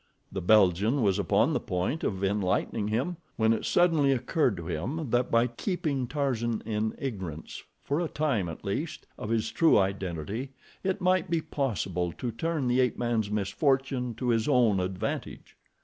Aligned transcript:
The 0.31 0.41
Belgian 0.41 1.03
was 1.03 1.19
upon 1.19 1.53
the 1.53 1.59
point 1.59 2.03
of 2.03 2.23
enlightening 2.23 2.87
him, 2.87 3.17
when 3.35 3.53
it 3.53 3.65
suddenly 3.65 4.11
occurred 4.11 4.57
to 4.57 4.65
him 4.65 5.11
that 5.11 5.29
by 5.29 5.45
keeping 5.45 6.07
Tarzan 6.07 6.63
in 6.65 6.95
ignorance, 6.97 7.61
for 7.83 7.99
a 7.99 8.07
time 8.07 8.49
at 8.49 8.65
least, 8.65 9.05
of 9.19 9.29
his 9.29 9.51
true 9.51 9.77
identity, 9.77 10.53
it 10.83 11.01
might 11.01 11.29
be 11.29 11.39
possible 11.39 12.11
to 12.13 12.31
turn 12.31 12.67
the 12.67 12.79
ape 12.79 12.97
man's 12.97 13.29
misfortune 13.29 14.15
to 14.15 14.29
his 14.29 14.47
own 14.47 14.79
advantage. 14.79 15.55